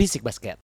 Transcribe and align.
Bisik 0.00 0.24
Basket. 0.24 0.56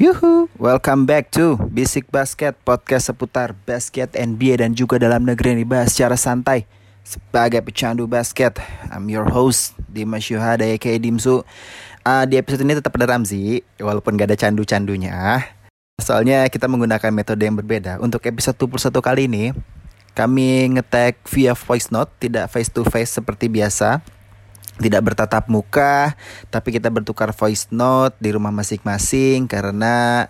Yuhu, 0.00 0.48
welcome 0.56 1.04
back 1.04 1.28
to 1.36 1.60
Basic 1.68 2.08
Basket, 2.08 2.56
podcast 2.64 3.12
seputar 3.12 3.52
basket 3.68 4.16
NBA 4.16 4.64
dan 4.64 4.72
juga 4.72 4.96
dalam 4.96 5.28
negeri 5.28 5.52
yang 5.52 5.60
dibahas 5.68 5.92
secara 5.92 6.16
santai 6.16 6.64
sebagai 7.04 7.60
pecandu 7.60 8.08
basket. 8.08 8.56
I'm 8.88 9.04
your 9.12 9.28
host, 9.28 9.76
Dimas 9.92 10.32
Yuhada 10.32 10.64
aka 10.64 10.96
Dimsu. 10.96 11.44
Uh, 12.08 12.24
di 12.24 12.40
episode 12.40 12.64
ini 12.64 12.80
tetap 12.80 12.96
ada 12.96 13.04
Ramzi, 13.04 13.60
walaupun 13.84 14.16
gak 14.16 14.32
ada 14.32 14.48
candu-candunya. 14.48 15.44
Soalnya 16.00 16.48
kita 16.48 16.72
menggunakan 16.72 17.12
metode 17.12 17.44
yang 17.44 17.52
berbeda. 17.52 18.00
Untuk 18.00 18.24
episode 18.24 18.56
21 18.56 18.96
kali 19.04 19.28
ini, 19.28 19.44
kami 20.12 20.76
ngetek 20.76 21.20
via 21.28 21.56
voice 21.56 21.88
note, 21.88 22.12
tidak 22.20 22.52
face 22.52 22.68
to 22.68 22.84
face 22.84 23.16
seperti 23.16 23.48
biasa 23.48 24.04
tidak 24.80 25.12
bertatap 25.12 25.46
muka, 25.52 26.16
tapi 26.48 26.74
kita 26.74 26.88
bertukar 26.88 27.30
voice 27.36 27.68
note 27.68 28.16
di 28.18 28.32
rumah 28.32 28.50
masing-masing 28.50 29.44
karena 29.44 30.26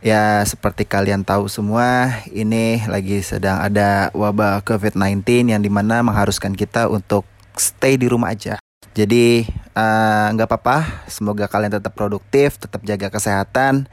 ya 0.00 0.42
seperti 0.48 0.88
kalian 0.88 1.22
tahu 1.22 1.46
semua 1.46 2.20
ini 2.32 2.80
lagi 2.88 3.20
sedang 3.20 3.60
ada 3.60 4.08
wabah 4.16 4.64
COVID-19 4.64 5.52
yang 5.54 5.60
di 5.60 5.70
mana 5.72 6.00
mengharuskan 6.00 6.56
kita 6.56 6.88
untuk 6.88 7.24
stay 7.54 7.94
di 8.00 8.08
rumah 8.10 8.32
aja. 8.34 8.58
Jadi 8.90 9.46
eh, 9.46 10.26
nggak 10.34 10.48
uh, 10.48 10.50
apa-apa, 10.50 11.06
semoga 11.06 11.46
kalian 11.46 11.78
tetap 11.78 11.94
produktif, 11.94 12.58
tetap 12.58 12.82
jaga 12.82 13.06
kesehatan, 13.06 13.86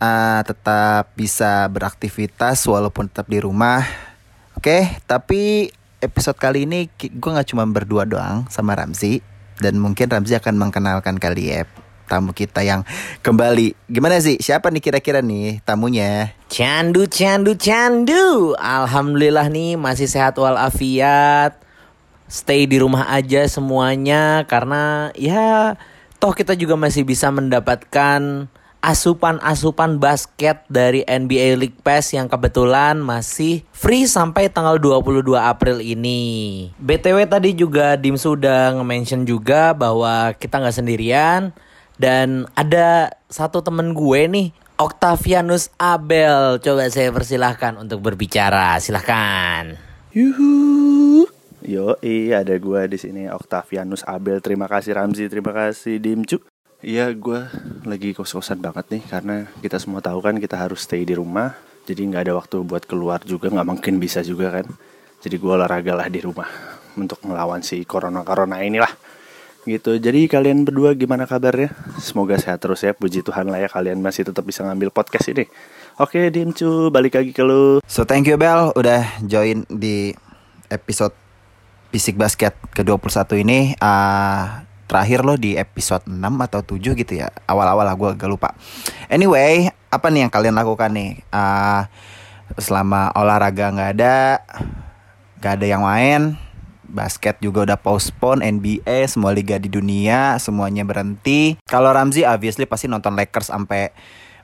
uh, 0.00 0.40
tetap 0.48 1.12
bisa 1.12 1.68
beraktivitas 1.68 2.64
walaupun 2.64 3.12
tetap 3.12 3.28
di 3.28 3.36
rumah. 3.36 4.09
Oke, 4.60 4.92
tapi 5.08 5.72
episode 6.04 6.36
kali 6.36 6.68
ini 6.68 6.92
gue 7.00 7.30
nggak 7.32 7.48
cuma 7.48 7.64
berdua 7.64 8.04
doang 8.04 8.44
sama 8.52 8.76
Ramzi 8.76 9.24
dan 9.56 9.80
mungkin 9.80 10.04
Ramzi 10.04 10.36
akan 10.36 10.60
mengenalkan 10.60 11.16
kali 11.16 11.48
ya 11.48 11.64
tamu 12.04 12.36
kita 12.36 12.60
yang 12.60 12.84
kembali. 13.24 13.72
Gimana 13.88 14.20
sih? 14.20 14.36
Siapa 14.36 14.68
nih 14.68 14.84
kira-kira 14.84 15.24
nih 15.24 15.64
tamunya? 15.64 16.36
Candu, 16.52 17.08
candu, 17.08 17.56
candu. 17.56 18.52
Alhamdulillah 18.60 19.48
nih 19.48 19.80
masih 19.80 20.04
sehat 20.04 20.36
walafiat. 20.36 21.56
Stay 22.28 22.68
di 22.68 22.84
rumah 22.84 23.08
aja 23.08 23.48
semuanya 23.48 24.44
karena 24.44 25.08
ya 25.16 25.80
toh 26.20 26.36
kita 26.36 26.52
juga 26.52 26.76
masih 26.76 27.08
bisa 27.08 27.32
mendapatkan 27.32 28.52
asupan-asupan 28.80 30.00
basket 30.00 30.64
dari 30.72 31.04
NBA 31.04 31.56
League 31.60 31.80
Pass 31.84 32.12
yang 32.16 32.26
kebetulan 32.26 33.00
masih 33.00 33.64
free 33.70 34.08
sampai 34.08 34.48
tanggal 34.48 34.80
22 34.80 35.36
April 35.36 35.84
ini. 35.84 36.68
BTW 36.80 37.28
tadi 37.28 37.52
juga 37.52 37.94
Dim 38.00 38.16
sudah 38.16 38.76
nge-mention 38.76 39.28
juga 39.28 39.76
bahwa 39.76 40.32
kita 40.36 40.60
nggak 40.60 40.76
sendirian 40.76 41.52
dan 42.00 42.48
ada 42.56 43.12
satu 43.28 43.60
temen 43.60 43.92
gue 43.92 44.20
nih 44.26 44.48
Octavianus 44.80 45.68
Abel. 45.76 46.56
Coba 46.64 46.88
saya 46.88 47.12
persilahkan 47.12 47.76
untuk 47.76 48.00
berbicara. 48.00 48.80
Silahkan. 48.80 49.76
Yuhu. 50.16 51.28
Yo, 51.60 52.00
iya 52.00 52.40
ada 52.40 52.56
gue 52.56 52.80
di 52.88 52.96
sini 52.96 53.28
Octavianus 53.28 54.00
Abel. 54.08 54.40
Terima 54.40 54.64
kasih 54.64 54.96
Ramzi, 54.96 55.28
terima 55.28 55.52
kasih 55.52 56.00
Dimcu. 56.00 56.49
Iya 56.80 57.12
gue 57.12 57.44
lagi 57.84 58.16
kos-kosan 58.16 58.64
banget 58.64 58.88
nih 58.88 59.02
karena 59.04 59.36
kita 59.60 59.76
semua 59.76 60.00
tahu 60.00 60.24
kan 60.24 60.40
kita 60.40 60.56
harus 60.56 60.88
stay 60.88 61.04
di 61.04 61.12
rumah 61.12 61.52
jadi 61.90 62.06
nggak 62.06 62.22
ada 62.28 62.34
waktu 62.36 62.56
buat 62.62 62.84
keluar 62.84 63.18
juga 63.26 63.48
nggak 63.50 63.66
mungkin 63.66 63.98
bisa 63.98 64.20
juga 64.22 64.60
kan. 64.60 64.66
Jadi 65.20 65.36
gue 65.36 65.52
olahraga 65.52 65.92
lah 65.98 66.06
di 66.06 66.22
rumah 66.22 66.46
untuk 66.96 67.18
melawan 67.26 67.66
si 67.66 67.82
corona 67.82 68.22
corona 68.22 68.62
inilah. 68.62 68.94
Gitu. 69.66 69.98
Jadi 70.00 70.30
kalian 70.30 70.64
berdua 70.64 70.96
gimana 70.96 71.26
kabarnya? 71.26 71.74
Semoga 72.00 72.38
sehat 72.38 72.64
terus 72.64 72.80
ya 72.80 72.96
puji 72.96 73.20
Tuhan 73.20 73.50
lah 73.50 73.60
ya 73.60 73.68
kalian 73.68 74.00
masih 74.00 74.22
tetap 74.22 74.46
bisa 74.46 74.64
ngambil 74.64 74.94
podcast 74.94 75.34
ini. 75.34 75.50
Oke 76.00 76.32
Dimcu 76.32 76.88
balik 76.88 77.18
lagi 77.18 77.34
ke 77.34 77.42
lu. 77.44 77.82
So 77.90 78.06
thank 78.06 78.30
you 78.30 78.38
Bel 78.38 78.72
udah 78.72 79.04
join 79.26 79.66
di 79.68 80.16
episode 80.72 81.12
Fisik 81.90 82.16
Basket 82.16 82.54
ke-21 82.72 83.18
ini. 83.42 83.60
Uh, 83.82 84.69
terakhir 84.90 85.22
lo 85.22 85.38
di 85.38 85.54
episode 85.54 86.10
6 86.10 86.18
atau 86.18 86.66
7 86.66 86.98
gitu 86.98 87.12
ya. 87.14 87.30
Awal-awal 87.46 87.86
lah 87.86 87.94
gue 87.94 88.10
agak 88.18 88.26
lupa. 88.26 88.50
Anyway 89.06 89.70
apa 89.86 90.10
nih 90.10 90.26
yang 90.26 90.32
kalian 90.34 90.58
lakukan 90.58 90.90
nih? 90.90 91.22
Uh, 91.30 91.86
selama 92.58 93.14
olahraga 93.14 93.70
nggak 93.70 93.90
ada 93.94 94.42
nggak 95.38 95.52
ada 95.54 95.66
yang 95.70 95.86
main 95.86 96.34
basket 96.90 97.38
juga 97.38 97.62
udah 97.62 97.78
postpone 97.78 98.42
NBA 98.42 99.06
semua 99.06 99.30
liga 99.30 99.54
di 99.62 99.70
dunia 99.70 100.34
semuanya 100.42 100.82
berhenti. 100.82 101.54
Kalau 101.70 101.94
Ramzi 101.94 102.26
obviously 102.26 102.66
pasti 102.66 102.90
nonton 102.90 103.14
Lakers 103.14 103.54
sampai 103.54 103.94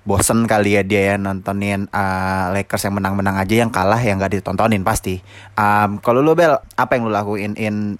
bosen 0.06 0.46
kali 0.46 0.78
ya 0.78 0.86
dia 0.86 1.02
ya 1.12 1.14
nontonin 1.18 1.90
uh, 1.90 2.54
Lakers 2.54 2.86
yang 2.86 2.94
menang-menang 2.94 3.42
aja 3.42 3.66
yang 3.66 3.74
kalah 3.74 3.98
yang 3.98 4.22
gak 4.22 4.38
ditontonin 4.38 4.86
pasti. 4.86 5.18
Um, 5.58 5.98
kalau 5.98 6.22
lu 6.22 6.38
Bel, 6.38 6.54
apa 6.78 6.94
yang 6.94 7.10
lu 7.10 7.12
lakuin 7.12 7.58
in 7.58 7.98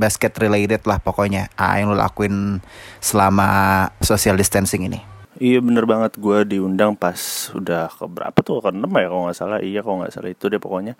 basket 0.00 0.32
related 0.40 0.80
lah 0.88 0.96
pokoknya. 0.96 1.52
Ah, 1.60 1.76
yang 1.76 1.92
lo 1.92 1.96
lakuin 2.00 2.64
selama 3.04 3.84
social 4.00 4.40
distancing 4.40 4.88
ini. 4.88 5.00
Iya 5.40 5.60
bener 5.60 5.84
banget. 5.84 6.16
Gue 6.16 6.44
diundang 6.48 6.96
pas 6.96 7.16
udah 7.52 7.92
ke 7.92 8.04
berapa 8.08 8.38
tuh? 8.40 8.64
Ke 8.64 8.72
6 8.72 8.88
ya 8.88 9.08
kalau 9.08 9.22
nggak 9.28 9.36
salah. 9.36 9.60
Iya 9.60 9.80
kalau 9.84 10.04
nggak 10.04 10.12
salah 10.12 10.30
itu 10.32 10.44
deh 10.48 10.60
pokoknya. 10.60 10.94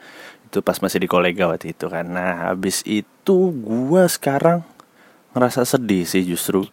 Itu 0.48 0.60
pas 0.60 0.76
masih 0.80 1.00
di 1.00 1.08
kolega 1.08 1.48
waktu 1.48 1.76
itu 1.76 1.88
kan. 1.88 2.08
Nah 2.08 2.52
habis 2.52 2.80
itu 2.84 3.36
gue 3.52 4.02
sekarang 4.08 4.64
ngerasa 5.36 5.64
sedih 5.64 6.08
sih 6.08 6.24
justru. 6.24 6.64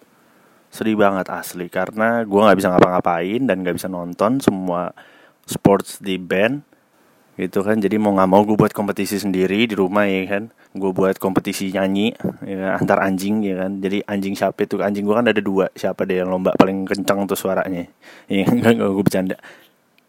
Sedih 0.72 0.96
banget 0.96 1.28
asli. 1.28 1.68
Karena 1.68 2.24
gue 2.24 2.40
nggak 2.40 2.56
bisa 2.60 2.72
ngapa-ngapain 2.72 3.42
dan 3.44 3.64
nggak 3.64 3.76
bisa 3.80 3.88
nonton 3.92 4.40
semua 4.40 4.96
sports 5.48 6.00
di 6.04 6.16
band 6.20 6.64
gitu 7.38 7.62
kan. 7.62 7.78
Jadi 7.78 7.96
mau 8.02 8.12
nggak 8.18 8.30
mau 8.30 8.42
gue 8.44 8.58
buat 8.58 8.74
kompetisi 8.74 9.22
sendiri 9.22 9.70
di 9.70 9.76
rumah 9.78 10.10
ya 10.10 10.26
kan. 10.26 10.44
Gue 10.74 10.92
buat 10.92 11.22
kompetisi 11.22 11.70
nyanyi 11.70 12.18
ya, 12.44 12.76
antar 12.76 13.06
anjing 13.06 13.46
ya 13.46 13.64
kan. 13.64 13.78
Jadi 13.78 14.04
anjing 14.10 14.34
siapa 14.34 14.66
itu? 14.66 14.82
Anjing 14.82 15.06
gue 15.06 15.16
kan 15.16 15.26
ada 15.30 15.40
dua. 15.40 15.70
Siapa 15.78 16.04
deh 16.04 16.26
yang 16.26 16.34
lomba 16.34 16.58
paling 16.58 16.84
kencang 16.90 17.30
tuh 17.30 17.38
suaranya. 17.38 17.86
Ya 18.28 18.44
nggak 18.50 18.82
gue 18.82 19.06
bercanda. 19.06 19.38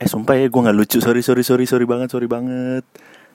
Eh 0.00 0.08
sumpah 0.08 0.34
ya 0.34 0.48
gue 0.48 0.60
nggak 0.64 0.76
lucu. 0.76 0.98
Sorry 0.98 1.20
sorry 1.22 1.44
sorry 1.44 1.68
sorry 1.68 1.84
banget 1.86 2.08
sorry 2.10 2.26
banget. 2.26 2.82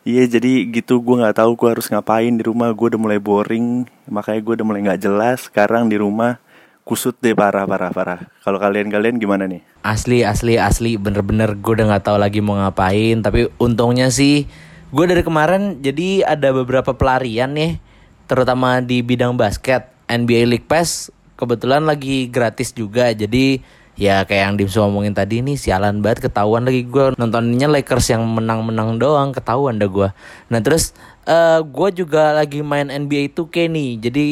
Iya 0.03 0.27
jadi 0.27 0.67
gitu 0.67 0.99
gue 0.99 1.15
nggak 1.23 1.39
tahu 1.39 1.55
gue 1.55 1.69
harus 1.71 1.87
ngapain 1.87 2.33
di 2.35 2.43
rumah. 2.43 2.73
Gue 2.75 2.91
udah 2.91 2.99
mulai 2.99 3.19
boring. 3.21 3.87
Makanya 4.11 4.41
gue 4.43 4.53
udah 4.59 4.67
mulai 4.67 4.81
nggak 4.83 5.01
jelas. 5.05 5.47
Sekarang 5.47 5.87
di 5.87 5.95
rumah 5.95 6.42
kusut 6.83 7.15
deh 7.23 7.31
parah 7.31 7.63
parah 7.63 7.91
parah. 7.95 8.19
Kalau 8.43 8.59
kalian 8.59 8.91
kalian 8.91 9.15
gimana 9.17 9.47
nih? 9.47 9.63
Asli 9.83 10.27
asli 10.27 10.59
asli 10.59 10.99
bener-bener 10.99 11.55
gue 11.55 11.73
udah 11.79 11.95
nggak 11.95 12.03
tahu 12.03 12.17
lagi 12.19 12.43
mau 12.43 12.59
ngapain. 12.59 13.23
Tapi 13.23 13.47
untungnya 13.59 14.11
sih 14.11 14.45
gue 14.93 15.05
dari 15.07 15.23
kemarin 15.23 15.79
jadi 15.79 16.27
ada 16.27 16.53
beberapa 16.53 16.93
pelarian 16.93 17.55
nih, 17.55 17.79
terutama 18.27 18.83
di 18.83 19.01
bidang 19.01 19.39
basket. 19.39 19.89
NBA 20.03 20.45
League 20.51 20.67
Pass 20.67 21.09
kebetulan 21.39 21.87
lagi 21.87 22.27
gratis 22.27 22.75
juga. 22.75 23.09
Jadi 23.15 23.63
ya 23.93 24.25
kayak 24.25 24.43
yang 24.51 24.55
Dimsu 24.57 24.81
ngomongin 24.81 25.13
tadi 25.13 25.45
nih 25.45 25.53
sialan 25.53 26.01
banget 26.01 26.25
ketahuan 26.29 26.65
lagi 26.65 26.81
gue 26.83 27.13
nontonnya 27.13 27.69
Lakers 27.69 28.09
yang 28.09 28.25
menang-menang 28.25 28.97
doang 28.99 29.31
ketahuan 29.31 29.79
dah 29.79 29.87
gue. 29.87 30.09
Nah 30.51 30.59
terus 30.59 30.91
uh, 31.25 31.63
gue 31.63 31.89
juga 32.03 32.35
lagi 32.35 32.59
main 32.59 32.91
NBA 32.91 33.31
2K 33.31 33.71
nih. 33.71 33.91
Jadi 34.03 34.25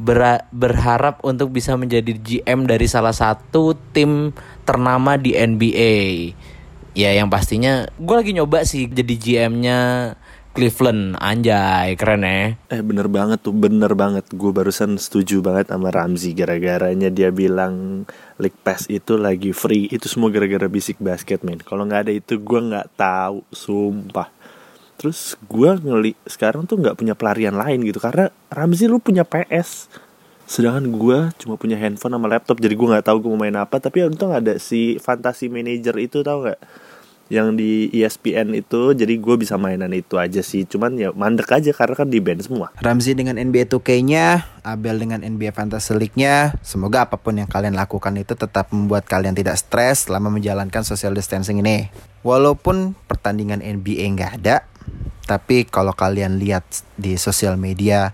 ber 0.00 0.48
berharap 0.50 1.20
untuk 1.22 1.52
bisa 1.52 1.76
menjadi 1.76 2.16
GM 2.16 2.64
dari 2.64 2.86
salah 2.88 3.14
satu 3.14 3.76
tim 3.92 4.32
ternama 4.64 5.20
di 5.20 5.36
NBA. 5.36 5.94
Ya 6.92 7.10
yang 7.16 7.32
pastinya 7.32 7.88
gue 7.96 8.16
lagi 8.16 8.36
nyoba 8.36 8.68
sih 8.68 8.84
jadi 8.88 9.14
GM-nya 9.16 9.78
Cleveland. 10.52 11.16
Anjay 11.16 11.96
keren 11.96 12.28
ya. 12.28 12.52
Eh 12.68 12.84
bener 12.84 13.08
banget 13.08 13.40
tuh 13.40 13.56
bener 13.56 13.96
banget. 13.96 14.28
Gue 14.36 14.52
barusan 14.52 15.00
setuju 15.00 15.40
banget 15.40 15.72
sama 15.72 15.88
Ramzi. 15.88 16.36
Gara-garanya 16.36 17.08
dia 17.08 17.32
bilang 17.32 18.04
League 18.36 18.60
Pass 18.60 18.84
itu 18.92 19.16
lagi 19.16 19.56
free. 19.56 19.88
Itu 19.88 20.12
semua 20.12 20.28
gara-gara 20.28 20.68
bisik 20.68 21.00
basket 21.00 21.40
men. 21.40 21.64
Kalau 21.64 21.88
nggak 21.88 22.08
ada 22.08 22.12
itu 22.12 22.36
gue 22.36 22.60
nggak 22.60 23.00
tahu 23.00 23.40
sumpah 23.48 24.28
terus 25.02 25.34
gue 25.50 25.70
ngeli 25.82 26.14
sekarang 26.30 26.62
tuh 26.70 26.78
nggak 26.78 26.94
punya 26.94 27.18
pelarian 27.18 27.58
lain 27.58 27.82
gitu 27.82 27.98
karena 27.98 28.30
Ramzi 28.54 28.86
lu 28.86 29.02
punya 29.02 29.26
PS 29.26 29.90
sedangkan 30.52 30.84
gue 30.92 31.18
cuma 31.40 31.54
punya 31.56 31.80
handphone 31.80 32.12
sama 32.12 32.28
laptop 32.28 32.60
jadi 32.60 32.76
gue 32.76 32.88
nggak 32.92 33.06
tahu 33.08 33.24
gue 33.24 33.30
mau 33.32 33.40
main 33.40 33.56
apa. 33.56 33.80
Tapi 33.80 34.04
untung 34.04 34.36
ada 34.36 34.60
si 34.60 35.00
Fantasy 35.00 35.48
Manager 35.48 35.96
itu 35.96 36.20
tau 36.20 36.44
nggak? 36.44 36.60
Yang 37.32 37.48
di 37.56 37.72
ESPN 37.96 38.52
itu 38.52 38.92
jadi 38.92 39.16
gue 39.16 39.34
bisa 39.40 39.56
mainan 39.56 39.88
itu 39.96 40.20
aja 40.20 40.44
sih. 40.44 40.68
Cuman 40.68 41.00
ya 41.00 41.08
mandek 41.16 41.48
aja 41.48 41.72
karena 41.72 41.96
kan 41.96 42.12
di 42.12 42.20
band 42.20 42.44
semua. 42.44 42.68
Ramzi 42.84 43.16
dengan 43.16 43.40
NBA 43.40 43.72
2K-nya 43.72 44.60
Abel 44.60 45.00
dengan 45.00 45.24
NBA 45.24 45.56
Fantasy 45.56 45.96
League-nya 45.96 46.60
semoga 46.60 47.08
apa 47.08 47.16
pun 47.16 47.40
yang 47.40 47.48
kalian 47.48 47.72
lakukan 47.72 48.12
itu 48.20 48.36
tetap 48.36 48.68
membuat 48.76 49.08
kalian 49.08 49.32
tidak 49.32 49.56
stres 49.56 50.04
selama 50.04 50.28
menjalankan 50.28 50.84
social 50.84 51.16
distancing 51.16 51.64
ini. 51.64 51.88
Walaupun 52.20 52.92
pertandingan 53.08 53.64
NBA 53.64 54.04
nggak 54.12 54.32
ada 54.44 54.68
Tapi 55.22 55.68
kalau 55.68 55.94
kalian 55.94 56.38
lihat 56.42 56.66
di 56.98 57.14
sosial 57.14 57.54
media, 57.54 58.10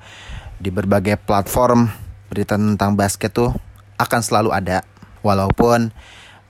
di 0.58 0.69
berbagai 0.69 1.16
platform 1.22 1.88
berita 2.28 2.58
tentang 2.58 2.99
basket 2.99 3.32
tuh 3.32 3.50
akan 3.96 4.20
selalu 4.20 4.50
ada. 4.52 4.84
Walaupun 5.25 5.90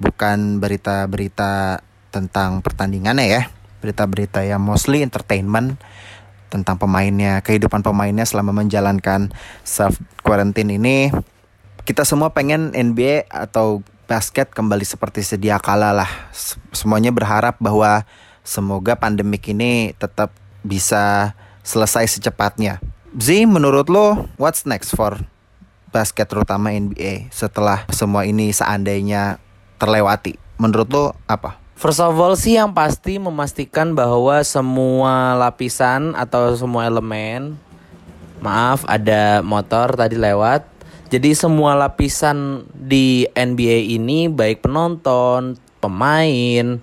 bukan 0.03 0.59
berita-berita 0.59 1.81
tentang 2.11 2.61
pertandingannya 2.65 3.27
ya, 3.27 3.43
berita-berita 3.81 4.43
yang 4.43 4.61
mostly 4.61 5.05
entertainment 5.05 5.79
tentang 6.49 6.81
pemainnya, 6.81 7.45
kehidupan 7.45 7.85
pemainnya 7.85 8.25
selama 8.25 8.57
menjalankan 8.57 9.31
self 9.63 10.01
quarantine 10.25 10.75
ini. 10.81 11.13
Kita 11.85 12.05
semua 12.05 12.37
pengen 12.37 12.73
NBA 12.77 13.29
atau 13.33 13.81
basket 14.09 14.53
kembali 14.53 14.85
seperti 14.85 15.25
sedia 15.25 15.61
kala 15.61 15.93
lah. 15.93 16.11
Semuanya 16.73 17.13
berharap 17.13 17.61
bahwa 17.61 18.05
semoga 18.45 18.97
pandemik 18.97 19.45
ini 19.53 19.93
tetap 19.97 20.33
bisa 20.69 21.33
selesai 21.65 22.21
secepatnya. 22.21 22.85
Z, 23.17 23.49
menurut 23.49 23.89
lo, 23.89 24.29
what's 24.37 24.69
next 24.69 24.93
for 24.93 25.17
basket 25.89 26.29
terutama 26.29 26.77
NBA 26.77 27.33
setelah 27.33 27.89
semua 27.89 28.29
ini 28.29 28.53
seandainya 28.53 29.41
terlewati? 29.81 30.37
Menurut 30.61 30.89
lo 30.93 31.05
apa? 31.25 31.57
First 31.79 32.03
of 32.03 32.19
all 32.19 32.35
sih 32.35 32.59
yang 32.59 32.75
pasti 32.75 33.23
memastikan 33.23 33.95
bahwa 33.95 34.43
semua 34.43 35.39
lapisan 35.39 36.11
atau 36.19 36.51
semua 36.59 36.91
elemen 36.91 37.55
Maaf 38.43 38.83
ada 38.91 39.47
motor 39.47 39.95
tadi 39.95 40.19
lewat 40.19 40.67
Jadi 41.07 41.39
semua 41.39 41.79
lapisan 41.79 42.67
di 42.75 43.31
NBA 43.31 43.95
ini 43.95 44.27
baik 44.27 44.67
penonton, 44.67 45.55
pemain, 45.79 46.83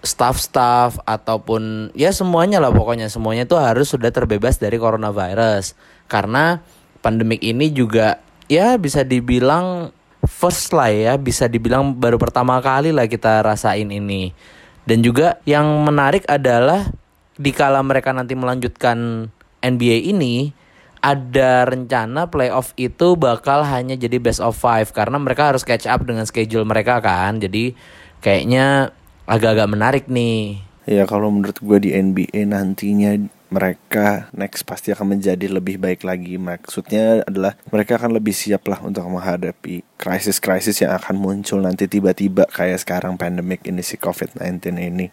staff-staff 0.00 0.96
ataupun 1.04 1.92
ya 1.92 2.12
semuanya 2.12 2.60
lah 2.60 2.72
pokoknya. 2.72 3.12
Semuanya 3.12 3.44
itu 3.44 3.56
harus 3.56 3.92
sudah 3.92 4.08
terbebas 4.08 4.56
dari 4.56 4.80
coronavirus. 4.80 5.76
Karena 6.08 6.60
pandemik 7.04 7.40
ini 7.44 7.72
juga 7.72 8.20
ya 8.48 8.76
bisa 8.80 9.04
dibilang 9.04 9.92
first 10.24 10.72
lah 10.72 10.88
ya. 10.88 11.12
Bisa 11.20 11.46
dibilang 11.46 11.96
baru 11.96 12.16
pertama 12.16 12.58
kali 12.64 12.92
lah 12.92 13.06
kita 13.06 13.44
rasain 13.44 13.88
ini. 13.92 14.32
Dan 14.88 15.04
juga 15.04 15.38
yang 15.44 15.68
menarik 15.84 16.24
adalah 16.26 16.88
dikala 17.36 17.80
mereka 17.84 18.12
nanti 18.12 18.32
melanjutkan 18.36 19.28
NBA 19.60 20.12
ini 20.12 20.56
ada 21.00 21.64
rencana 21.64 22.28
playoff 22.28 22.76
itu 22.76 23.16
bakal 23.16 23.64
hanya 23.64 23.96
jadi 23.96 24.16
best 24.20 24.40
of 24.40 24.56
five. 24.56 24.88
Karena 24.92 25.20
mereka 25.20 25.52
harus 25.52 25.64
catch 25.64 25.84
up 25.84 26.04
dengan 26.04 26.24
schedule 26.24 26.64
mereka 26.64 27.00
kan. 27.04 27.36
Jadi 27.40 27.76
kayaknya 28.24 28.96
agak-agak 29.30 29.68
menarik 29.70 30.04
nih. 30.10 30.58
Ya 30.90 31.06
kalau 31.06 31.30
menurut 31.30 31.62
gue 31.62 31.78
di 31.78 31.90
NBA 31.94 32.50
nantinya 32.50 33.14
mereka 33.50 34.30
next 34.34 34.66
pasti 34.66 34.90
akan 34.90 35.18
menjadi 35.18 35.46
lebih 35.46 35.78
baik 35.78 36.02
lagi. 36.02 36.34
Maksudnya 36.34 37.22
adalah 37.22 37.54
mereka 37.70 37.94
akan 38.02 38.18
lebih 38.18 38.34
siap 38.34 38.66
lah 38.66 38.82
untuk 38.82 39.06
menghadapi 39.06 39.86
krisis-krisis 39.94 40.82
yang 40.82 40.98
akan 40.98 41.14
muncul 41.14 41.62
nanti 41.62 41.86
tiba-tiba 41.86 42.50
kayak 42.50 42.82
sekarang 42.82 43.14
pandemic 43.14 43.62
ini 43.70 43.86
si 43.86 43.94
COVID-19 44.02 44.74
ini 44.82 45.06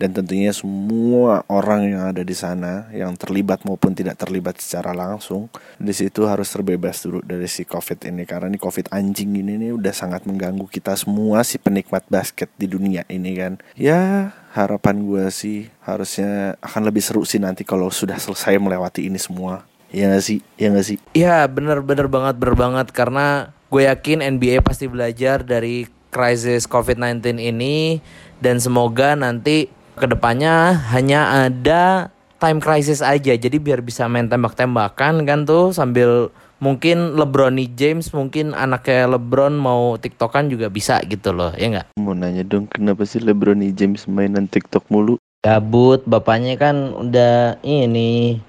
dan 0.00 0.16
tentunya 0.16 0.48
semua 0.56 1.44
orang 1.52 1.92
yang 1.92 2.02
ada 2.08 2.24
di 2.24 2.32
sana 2.32 2.88
yang 2.88 3.12
terlibat 3.20 3.68
maupun 3.68 3.92
tidak 3.92 4.16
terlibat 4.16 4.56
secara 4.56 4.96
langsung 4.96 5.52
di 5.76 5.92
situ 5.92 6.24
harus 6.24 6.48
terbebas 6.48 7.04
dulu 7.04 7.20
dari 7.20 7.44
si 7.44 7.68
covid 7.68 8.08
ini. 8.08 8.24
Karena 8.24 8.48
ini 8.48 8.56
covid 8.56 8.88
anjing 8.88 9.36
ini 9.36 9.60
nih 9.60 9.76
udah 9.76 9.92
sangat 9.92 10.24
mengganggu 10.24 10.64
kita 10.72 10.96
semua 10.96 11.44
si 11.44 11.60
penikmat 11.60 12.08
basket 12.08 12.48
di 12.56 12.64
dunia 12.64 13.04
ini 13.12 13.36
kan. 13.36 13.60
Ya 13.76 14.32
harapan 14.56 15.04
gue 15.04 15.28
sih 15.28 15.68
harusnya 15.84 16.56
akan 16.64 16.88
lebih 16.88 17.04
seru 17.04 17.28
sih 17.28 17.36
nanti 17.36 17.68
kalau 17.68 17.92
sudah 17.92 18.16
selesai 18.16 18.56
melewati 18.56 19.04
ini 19.04 19.20
semua. 19.20 19.68
Ya 19.92 20.08
gak 20.16 20.24
sih? 20.24 20.40
Ya 20.56 20.72
gak 20.72 20.86
sih? 20.86 20.96
Ya 21.12 21.44
bener-bener 21.44 22.08
banget 22.08 22.40
bener 22.40 22.56
banget. 22.56 22.88
Karena 22.96 23.52
gue 23.68 23.84
yakin 23.84 24.24
NBA 24.40 24.64
pasti 24.64 24.88
belajar 24.88 25.44
dari 25.44 25.84
krisis 26.08 26.64
COVID-19 26.64 27.36
ini. 27.36 28.00
Dan 28.40 28.56
semoga 28.56 29.12
nanti 29.12 29.68
ke 30.00 30.08
depannya 30.08 30.80
hanya 30.96 31.44
ada 31.44 32.08
time 32.40 32.58
crisis 32.58 33.04
aja. 33.04 33.36
Jadi 33.36 33.60
biar 33.60 33.84
bisa 33.84 34.08
main 34.08 34.26
tembak-tembakan 34.26 35.28
kan 35.28 35.44
tuh 35.44 35.76
sambil 35.76 36.32
mungkin 36.56 37.20
LeBron 37.20 37.60
James 37.76 38.08
mungkin 38.16 38.56
anaknya 38.56 39.12
LeBron 39.16 39.52
mau 39.60 40.00
tiktokan 40.00 40.48
juga 40.48 40.72
bisa 40.72 41.04
gitu 41.04 41.36
loh 41.36 41.52
ya 41.60 41.68
nggak? 41.68 42.00
Mau 42.00 42.16
nanya 42.16 42.40
dong 42.40 42.64
kenapa 42.72 43.04
sih 43.04 43.20
LeBron 43.20 43.60
James 43.76 44.08
mainan 44.08 44.48
tiktok 44.48 44.88
mulu? 44.88 45.20
Gabut 45.44 46.04
bapaknya 46.08 46.56
kan 46.56 46.96
udah 46.96 47.60
ini 47.60 48.40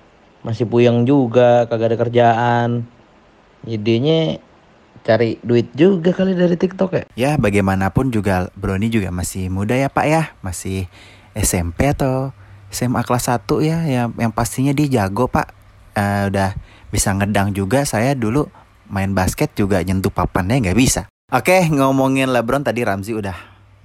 masih 0.43 0.67
puyeng 0.67 1.03
juga 1.03 1.67
kagak 1.67 1.95
ada 1.95 1.97
kerjaan. 1.99 2.69
Jadinya 3.67 4.39
cari 5.01 5.37
duit 5.41 5.69
juga 5.73 6.13
kali 6.13 6.37
dari 6.37 6.53
TikTok 6.57 6.91
ya. 6.93 7.03
Ya 7.17 7.31
bagaimanapun 7.37 8.13
juga 8.13 8.49
Brony 8.53 8.89
juga 8.91 9.09
masih 9.09 9.49
muda 9.49 9.73
ya 9.73 9.89
Pak 9.89 10.05
ya, 10.05 10.23
masih 10.45 10.85
SMP 11.35 11.91
atau 11.91 12.35
SMA 12.71 13.03
kelas 13.03 13.27
1 13.27 13.47
ya 13.61 13.77
yang 13.83 14.09
yang 14.15 14.31
pastinya 14.31 14.71
dia 14.71 14.87
jago 15.03 15.27
pak. 15.27 15.51
Uh, 15.91 16.31
udah 16.31 16.55
bisa 16.89 17.11
ngedang 17.11 17.51
juga. 17.51 17.83
Saya 17.83 18.15
dulu 18.15 18.47
main 18.87 19.11
basket 19.11 19.51
juga 19.55 19.83
nyentuh 19.83 20.11
papannya 20.11 20.63
nggak 20.63 20.79
bisa. 20.79 21.07
Oke 21.31 21.67
ngomongin 21.67 22.31
LeBron 22.31 22.63
tadi 22.63 22.83
Ramzi 22.83 23.15
udah 23.15 23.35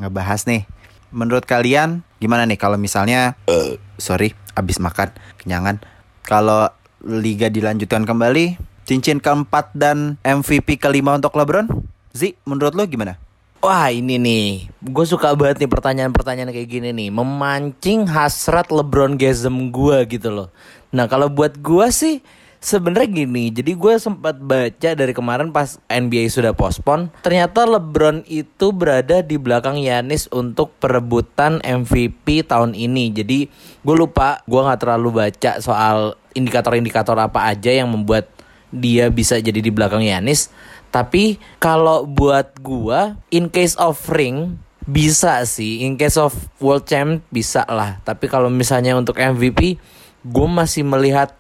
ngebahas 0.03 0.47
nih. 0.47 0.67
Menurut 1.15 1.47
kalian 1.47 2.03
gimana 2.19 2.47
nih 2.47 2.59
kalau 2.59 2.79
misalnya 2.79 3.39
uh, 3.51 3.79
sorry 3.99 4.35
abis 4.55 4.79
makan 4.79 5.15
kenyangan. 5.39 5.83
Kalau 6.27 6.71
liga 7.07 7.47
dilanjutkan 7.47 8.03
kembali 8.03 8.59
cincin 8.87 9.23
keempat 9.23 9.75
dan 9.75 10.19
MVP 10.27 10.79
kelima 10.79 11.15
untuk 11.15 11.35
LeBron? 11.39 11.71
Zi 12.17 12.35
menurut 12.49 12.75
lo 12.75 12.83
gimana 12.89 13.26
Wah 13.67 13.91
ini 13.91 14.15
nih, 14.15 14.71
gue 14.79 15.07
suka 15.11 15.35
banget 15.35 15.67
nih 15.67 15.67
pertanyaan-pertanyaan 15.67 16.55
kayak 16.55 16.71
gini 16.71 16.95
nih, 16.95 17.11
memancing 17.11 18.07
hasrat 18.07 18.71
LeBron 18.71 19.19
Gasm 19.19 19.75
gue 19.75 20.07
gitu 20.07 20.31
loh. 20.31 20.55
Nah 20.95 21.11
kalau 21.11 21.27
buat 21.27 21.59
gue 21.59 21.83
sih 21.91 22.23
sebenarnya 22.63 23.27
gini, 23.27 23.51
jadi 23.51 23.75
gue 23.75 23.99
sempat 23.99 24.39
baca 24.39 24.95
dari 24.95 25.11
kemarin 25.11 25.51
pas 25.51 25.83
NBA 25.91 26.31
sudah 26.31 26.55
pospon, 26.55 27.11
ternyata 27.27 27.67
LeBron 27.67 28.23
itu 28.31 28.71
berada 28.71 29.19
di 29.19 29.35
belakang 29.35 29.83
Yanis 29.83 30.31
untuk 30.31 30.71
perebutan 30.79 31.59
MVP 31.59 32.47
tahun 32.47 32.71
ini. 32.71 33.19
Jadi 33.19 33.51
gue 33.83 33.97
lupa, 33.99 34.47
gue 34.47 34.63
nggak 34.63 34.79
terlalu 34.79 35.27
baca 35.27 35.59
soal 35.59 36.15
indikator-indikator 36.39 37.19
apa 37.19 37.51
aja 37.51 37.75
yang 37.75 37.91
membuat 37.91 38.31
dia 38.71 39.11
bisa 39.11 39.43
jadi 39.43 39.59
di 39.59 39.75
belakang 39.75 40.07
Yanis. 40.07 40.55
Tapi 40.97 41.37
kalau 41.61 42.09
buat 42.09 42.57
gua 42.65 43.21
in 43.29 43.53
case 43.53 43.77
of 43.77 44.01
ring 44.09 44.57
bisa 44.89 45.45
sih, 45.45 45.85
in 45.85 46.01
case 46.01 46.17
of 46.17 46.33
world 46.57 46.89
champ 46.89 47.21
bisa 47.29 47.69
lah. 47.69 48.01
Tapi 48.01 48.33
kalau 48.33 48.49
misalnya 48.49 48.97
untuk 48.97 49.21
MVP, 49.21 49.77
gue 50.25 50.49
masih 50.49 50.89
melihat 50.89 51.37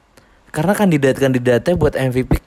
karena 0.52 0.76
kandidat-kandidatnya 0.76 1.72
buat 1.78 1.96
MVP 1.96 2.42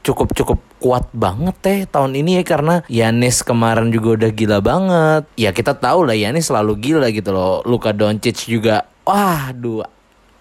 cukup 0.00 0.32
cukup 0.32 0.58
kuat 0.80 1.12
banget 1.12 1.56
teh 1.60 1.78
tahun 1.84 2.16
ini 2.16 2.40
ya 2.40 2.44
karena 2.44 2.80
Yanis 2.88 3.44
kemarin 3.44 3.92
juga 3.92 4.20
udah 4.20 4.30
gila 4.32 4.58
banget. 4.60 5.22
Ya 5.40 5.56
kita 5.56 5.76
tahu 5.76 6.04
lah 6.08 6.16
Yanis 6.16 6.52
selalu 6.52 6.76
gila 6.76 7.08
gitu 7.08 7.32
loh. 7.32 7.64
Luka 7.64 7.96
Doncic 7.96 8.36
juga 8.44 8.84
wah 9.08 9.52
dua 9.56 9.88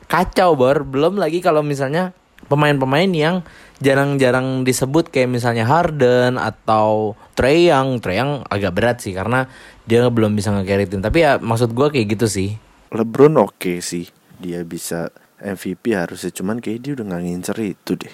kacau 0.09 0.57
bor. 0.57 0.83
Belum 0.83 1.15
lagi 1.15 1.39
kalau 1.39 1.61
misalnya 1.61 2.11
pemain-pemain 2.49 3.11
yang 3.13 3.45
jarang-jarang 3.79 4.67
disebut 4.67 5.07
kayak 5.13 5.31
misalnya 5.31 5.63
Harden 5.69 6.35
atau 6.35 7.15
Trey 7.37 7.69
Young. 7.71 8.03
Trey 8.03 8.19
Young 8.19 8.43
agak 8.49 8.75
berat 8.75 8.97
sih 8.99 9.15
karena 9.15 9.47
dia 9.87 10.09
belum 10.09 10.35
bisa 10.35 10.51
ngekeritin. 10.51 10.99
Tapi 10.99 11.17
ya 11.23 11.37
maksud 11.39 11.71
gue 11.71 11.87
kayak 11.93 12.19
gitu 12.19 12.27
sih. 12.27 12.49
LeBron 12.91 13.37
oke 13.39 13.55
okay 13.55 13.77
sih. 13.79 14.09
Dia 14.41 14.65
bisa 14.65 15.07
MVP 15.39 15.95
harusnya 15.95 16.35
cuman 16.35 16.59
kayak 16.59 16.79
dia 16.83 16.91
udah 16.99 17.05
gak 17.15 17.23
ngincer 17.23 17.57
itu 17.63 17.91
deh. 17.95 18.13